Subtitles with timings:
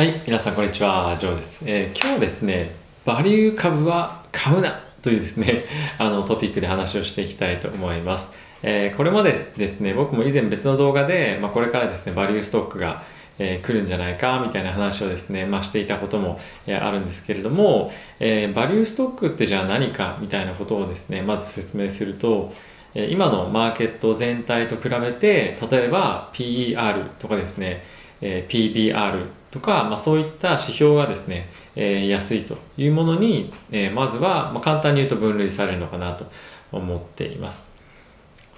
[0.00, 1.62] はい、皆さんこんにちは、ジョーです。
[1.66, 2.70] えー今日はですね、
[3.04, 5.62] バリュー株は買うなというですね、
[6.00, 8.32] あのトピックで話をしていきたいと思います。
[8.62, 13.02] えーこれまでですね、僕も以前別の動画で、まあ、これからですね、バリューストックが、
[13.38, 22.54] えー来るんじゃないかみたいな話をですね、まあ、していたことも、えあるんですけれども、えバリューストックってじゃあ何かみたいなことをですね、まず説明すると、
[22.94, 27.84] え今のマーケット全体と比べて、例えば PER とかですね、
[28.22, 36.26] え PBR とか、まあ、そういった指標がですね、えー安いというものに、えーまずは、まあ、簡単に言うと分類されるのかなと
[36.72, 37.72] 思っています。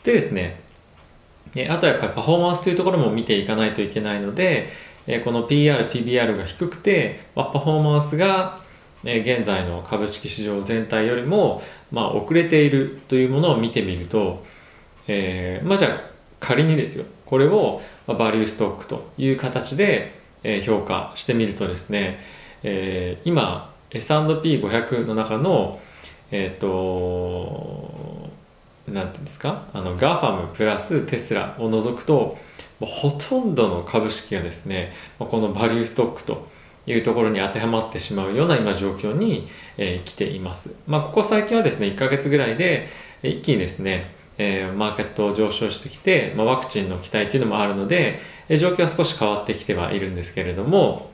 [0.04, 0.60] でですね、
[1.56, 4.68] えーあとはやっぱりパフォーマンスというところも見ていかないといけないので、
[5.06, 8.60] えーこの PR、PBR が低くて、まあ、パフォーマンスが、
[9.04, 14.44] えー現在の株式市場全体よりも、まあ、遅れているというものを見てみると、
[15.08, 22.20] えーまあじゃあ仮にですよこれをバリューストックという形で、え評価してみるとですね、
[22.62, 25.78] えー今 S&P500 の中の
[26.30, 28.30] えっ、と
[28.88, 32.38] なんていうんですかあの GAFAM プラステスラを除くと
[32.80, 36.48] もうほとんどの株式がですねこのバリューストックと
[36.86, 40.74] いうところに当てはまってしまうような今状況に、えー来ています。
[40.86, 42.88] まあ、ここ最近はですね1ヶ月ぐらいで
[43.22, 48.18] 一気にですねえーマーケット上昇してきて、まあ、ワクチンの期待というのもあるので、
[48.52, 51.10] え状況は少し変わってきてはいるんですけれども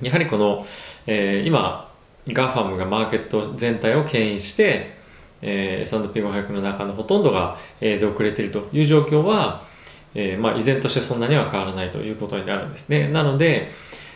[0.00, 0.64] やはりこの、
[1.06, 1.92] えー今
[2.28, 4.96] GAFAM がマーケット全体を牽引して、
[5.42, 9.66] えー S&P500 の中のほとんどが、えー出遅れているという状況は、
[10.14, 13.08] えーまあ、依然としてそんなには変わらないということになるんですね。
[13.08, 13.72] なので、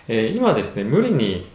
[0.06, 1.48] えー今ですね無理に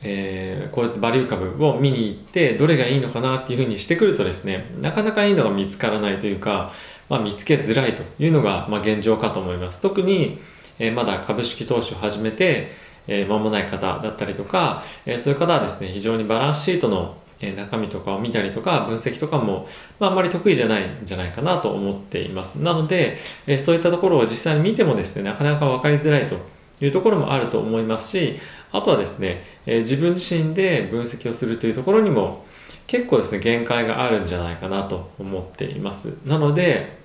[0.00, 6.72] えーこうやってバリュー株を見に行ってどれがいいのかなっていうふうにしてくるとですねなかなかいいのが見つからないというか、
[7.12, 9.80] まあ、見つけづらいというのが、まあ、現状かと思います。
[9.80, 10.38] 特に、
[10.78, 12.72] えーまだ株式投資を始めて、
[13.06, 17.18] えー間もない方だったりとか、えーそういう方はですね非常にバランスシートの
[17.54, 19.68] 中身とかを見たりとか分析とかも、
[20.00, 22.54] まあ、あんまり得意じゃないんじゃないかなと思っています。
[22.54, 26.38] なので、えそういったところを実際に見てもですねなかなか分かりづらいと
[26.82, 28.36] いうところもあると思いますし
[28.72, 32.46] あとはですね、え自分自身で分析をするというところにも
[32.86, 36.16] 結構ですね限界があるんじゃないかなと思っています。
[36.24, 37.01] なので、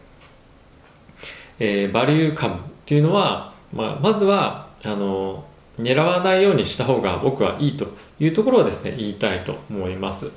[1.60, 5.44] えーバリュー株っていうのは、まあ、まずはあの
[5.80, 7.88] 狙わないようにした方が僕はいいと
[8.20, 10.32] いうところをですね言いたいと思います。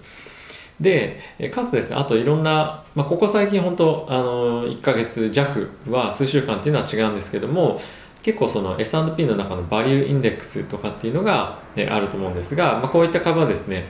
[0.81, 1.21] で
[1.53, 7.79] かつですねあといろんな、まあ、ここ最近本当あの1ヶ月弱は数週間っていうのは違うんですけども
[8.23, 13.87] 結構その S&P の中のバリューインデックスとかっていうのが、えあると思うんですが、まあ、こういった株はですね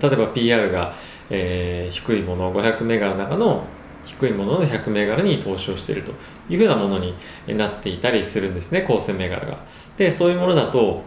[0.00, 0.94] 例えば PR が、
[1.30, 3.64] えー低いもの500銘柄の中の
[4.04, 6.12] 低いものの100銘柄に投資をしていると
[6.48, 7.14] いうふうなものに
[7.48, 9.58] なっていたりするんですね構成銘柄が。
[9.96, 11.02] でそういうものだと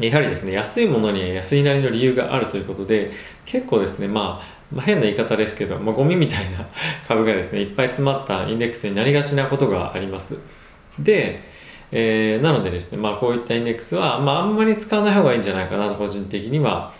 [0.00, 3.10] やはりですね安いものに安いなりの理由があるということで
[3.44, 6.66] 結構ですね、まあ、まあ変な言い方ですけど、まあ、ゴミみたいな
[7.08, 10.38] 株がですねいっぱい詰まったインデックスになりがちなことがあります。
[10.98, 11.42] で、
[11.90, 16.92] えーなのでですね、まあ、こういったインデックスは、まあ、あんまり使わない方がいいんじゃないかなと個人的には、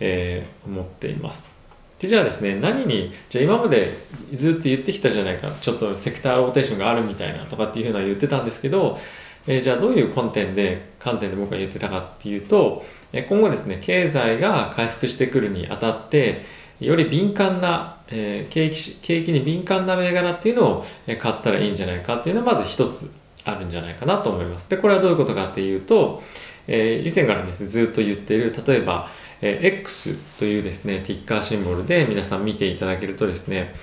[0.00, 1.59] えー思っています。
[2.00, 3.92] でじゃあですね何にじゃあ今まで
[4.32, 8.98] ずっと言ってきたじゃないかちょっとセクターローテーションがあるみたいなとかっていうふうな言ってたんですけど、
[9.46, 16.42] えーじゃあどういう観点で観点で僕が言ってたかっていうと、え今後ですね経済が回復してくるにあたって
[16.80, 20.84] より敏感な、えー景気景気に敏感な銘柄っていうのを
[21.18, 23.10] 買ったらいいんじゃないかっていうのはまず一つ
[23.44, 24.68] あるんじゃないかなと思います。
[24.70, 26.22] でこれはどういうことかっていうと、
[26.66, 29.08] えー以前からですねずっと言っている例えば、
[29.42, 33.74] え X というですねティッカーシンボルで皆さん見ていただけるとですね、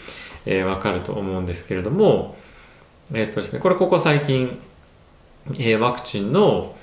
[0.45, 2.35] えーわかると思うんですけれども、
[3.13, 4.57] えーっとですね、これここ最近、
[5.57, 6.75] えーワクチンの、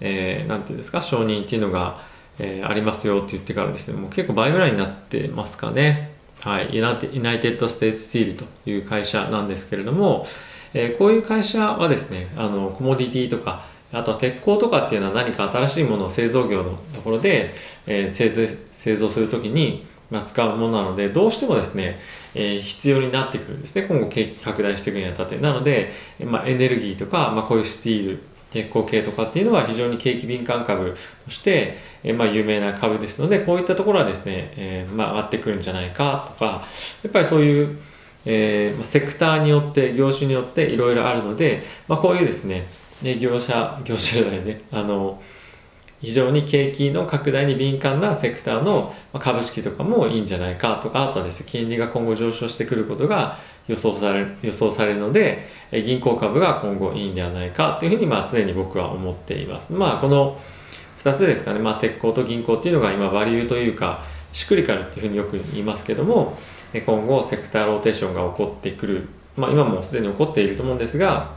[0.00, 2.00] えーなんていうんですか承認っていうのが、
[2.38, 6.12] えーありますよって言ってからですねもう結構倍ぐらいになってますかね。
[6.42, 10.26] はいユナイテユナイテッド・ステイツ・スティールという会社なんですけれども、
[10.74, 17.54] えーこういう会社はですねあのコモディティとかあとは鉄鋼とかっていうのは何か新しいものを製造業のところで、
[17.86, 22.00] えー製造製造するときに、ま、使うものなのでどうしてもですね、
[22.34, 23.82] えー必要になってくるんですね。
[23.82, 25.38] 今後景気拡大していくにあたって。
[25.38, 25.92] なので、
[26.24, 28.22] まあ、エネルギーとか、まあ、こういうスティール
[28.52, 36.66] 鉄鋼系とかっていうのは非常に景気敏感株として、えまあ、有名な株ですのでこういったところはですね、えーまあ、上がってくるんじゃないかとか
[37.02, 37.78] やっぱりそういう、
[38.26, 42.66] えーセクターによって業種によっていろいろあるので、まあ、こういうですね
[43.02, 44.60] ね業者業者じゃないね。
[44.70, 45.20] あの
[46.00, 53.38] 非常に景気の拡大に敏感なセクターの株式とかもいいんじゃないかとかあとはですね金利が今後上昇してくることが
[53.68, 55.46] 予想される予想されるので
[55.84, 59.72] 銀行株が今後いいんではないかというふうにまあ常に僕は思っています。
[59.72, 60.40] まあこの
[61.04, 64.02] 2つですかね、まあ、鉄鋼と銀行っていうのが今バリューというか
[64.32, 66.36] シクリカルっていうふうによく言いますけども
[66.86, 71.34] 今後セクターローテーションが起こってくる、まあ、今もすでに起こっていると思うんですが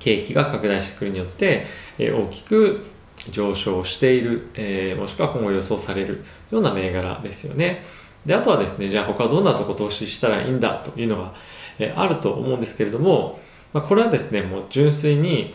[0.00, 1.66] 景気が拡大してくるによって
[1.98, 2.84] え大きく
[3.30, 7.84] 上昇している、え、もしくは今後予想されるような銘柄ですよね。
[8.24, 11.32] であとはですねじゃあ他どんなとこ投資したらいいんだというのが、
[11.78, 13.40] え、あると思うんですけれども、
[13.72, 15.54] まあ、これはですねもう純粋に、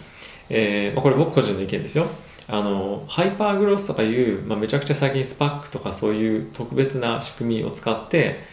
[0.50, 2.08] えまあ、これ僕個人の意見ですよ
[2.48, 8.44] あのハイパーグロスとかいう、まあ、めちゃくちゃ最近スパックとかそういう特別な仕組みを使って、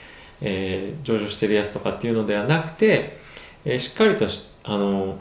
[0.40, 3.18] えー、上場してるやつとかっていうのではなくて、
[3.64, 4.26] えー、しっかりと
[4.64, 5.18] あの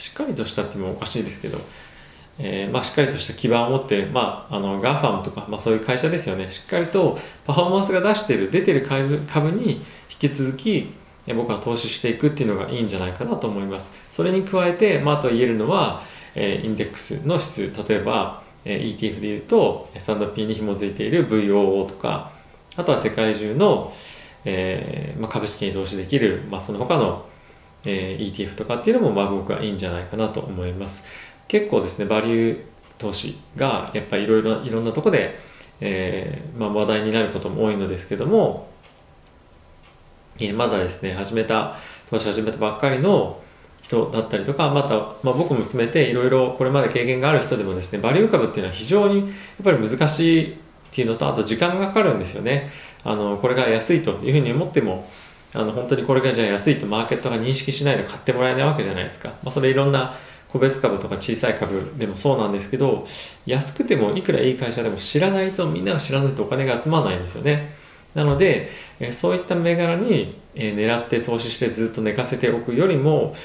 [0.00, 1.60] しっかりとしたってもおかしいですけど
[2.42, 6.48] えー、まあ、しっかりとした基盤を持って、まあ、あの GAFAM とか、まあ、そういう会社ですよね。
[6.48, 9.82] しっかりとパフォーマンスが出してる出てる株に引
[10.18, 10.94] き続き
[11.36, 13.92] 僕は投資していくっていうのがいいんじゃないかなと思います。
[14.08, 16.02] それに加えて、まあ、と言えるのは、
[16.34, 17.84] えー、インデックスの指数。
[17.88, 22.32] 例えば、えー、ETF でいうと S&P に紐づいている VOO とか
[22.76, 23.92] あとは世界中の、
[24.44, 27.26] えーまあ、株式に投資できる、まあ、その他の、
[27.84, 31.02] えー、ETF とかっていうのもまあ僕はいいんじゃないかなと思います。
[31.48, 32.60] 結構ですねバリュー
[32.98, 35.38] 投資がやっぱりいろいろいろんなとこで、
[35.80, 38.68] えーまあ、話題になることも多いのですけども、
[40.38, 41.76] えー、まだですね始めた
[42.08, 43.40] 投資始めたばっかりの
[43.82, 49.30] 人だったりとかまた、まあ、僕も含めていろいろこれまで経験がある人でもですねバリュー株っていうのは非常にやっ
[49.64, 50.56] ぱり難しいっ
[50.92, 52.68] ていうのとあと時間がかかるんですよね。
[53.02, 55.08] あのこれが安いというふうに思っても
[55.54, 60.14] あの本当にこれがじゃあ安いとマーケットが認識しないと買ってもらえないわけじゃないですか、まあ、それいろんな
[60.52, 63.06] 個別株とか小さい株でもそうなんですけど
[63.46, 67.74] 安くてもいくらいい会社でも知らないとみんなが知らないとお金が集まらないんですよね。
[68.14, 68.68] なので
[69.12, 73.36] そういった銘柄に狙って投資してずっと寝かせておくよりも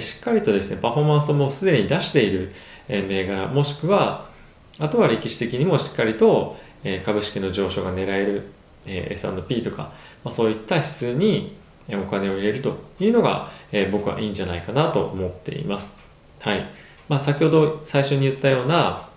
[0.00, 2.50] しっかりとですねパフォーマンスをもうすでに出している
[2.88, 4.30] 銘柄もしくは
[4.78, 6.56] あとは歴史的にもしっかりと
[7.04, 8.44] 株式の上昇が狙える
[8.86, 9.92] S&P とか、
[10.22, 11.56] まあ、そういった指数に
[11.92, 15.96] お金を入れるというのがえ僕はいいんじゃないかなと思っています。
[16.40, 16.64] はい
[17.08, 19.08] まあ、先ほど最初に言ったような、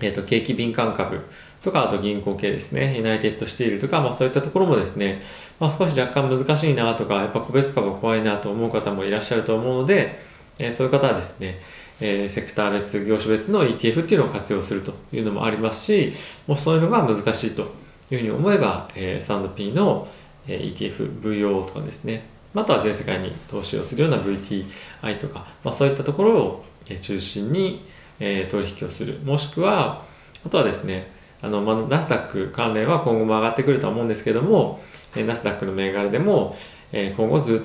[0.00, 1.20] えーと、景気敏感株
[1.62, 5.22] とかあと銀行系ですねユナイテッドシティールとか、まあ、そういったところもですね、
[5.58, 10.18] まあ、少し若干難しいなとかやっぱ個別株怖いなと思う方もいらっしゃると思うので、
[10.60, 11.60] えー、そういう方はですね、
[12.00, 16.12] えー、セクター別業種別の ETF っていうのを活用するというのもありますし
[16.46, 17.70] もうそういうのが難しいと
[18.10, 20.08] いうふうに思えば、えー、S&P の
[20.46, 22.24] ETF、VO とかですね。
[22.54, 26.64] あとは全世界に投資をするような VTI とか、まあ、そういったところを
[27.00, 27.84] 中心に、
[28.18, 29.18] えー、取引をする。
[29.24, 30.04] もしくは
[30.44, 31.12] あとはですね
[31.42, 34.80] あの、まあ、ナスダック関連は今後も上がってくるとは思うんですけども、
[35.14, 36.56] えー、ナスダックの銘柄でも、
[36.92, 37.62] えー、今後ず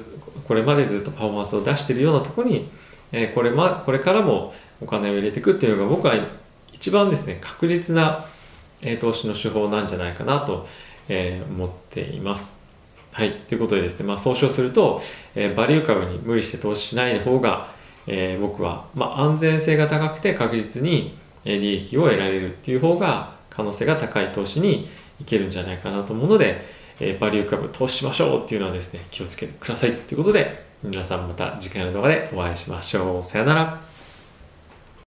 [0.48, 2.70] これまでずっとパフォーマンスを出しているようなところに、
[3.14, 6.14] えー、これまこれからもお金を入れていくっていうのが僕は
[6.72, 8.26] 一番ですね確実な、
[8.88, 10.68] え、投資の手法なんじゃないかなと、
[11.10, 12.64] え、思っています。
[13.14, 13.32] はい。
[13.48, 15.00] ということでですね、まあ、総称すると、
[15.36, 17.68] えー、バリュー株に無理して投資しない方が、
[18.08, 21.16] えー、僕は、まあ、安全性が高くて確実に
[21.46, 24.88] 利益を得られるっていう方が可能性が高い投資に
[25.22, 26.62] いけるんじゃないかなと思うので、
[27.00, 33.24] えー、バリュー株投資しましょうっていうのはですね、気をつけてくださいということで、皆さんまた次回の動画でお会いしましょう。
[33.24, 33.93] さよなら。